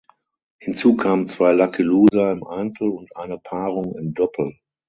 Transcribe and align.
Hinzu 0.57 0.95
kamen 0.97 1.27
zwei 1.27 1.53
Lucky 1.53 1.83
Loser 1.83 2.31
im 2.31 2.43
Einzel 2.43 2.87
und 2.89 3.15
eine 3.15 3.37
Paarung 3.37 3.93
im 3.99 4.15
Doppel. 4.15 4.57